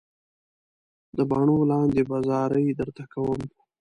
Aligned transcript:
د 1.17 1.19
باڼو 1.29 1.57
لاندې 1.71 2.01
به 2.09 2.17
زارۍ 2.27 2.67
درته 2.79 3.03
کوم. 3.13 3.41